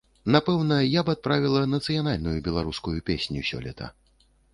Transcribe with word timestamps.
Напэўна, 0.35 0.77
я 0.93 1.01
б 1.09 1.13
адправіла 1.17 1.61
нацыянальную 1.73 2.33
беларускую 2.47 2.95
песню 3.11 3.45
сёлета. 3.51 3.91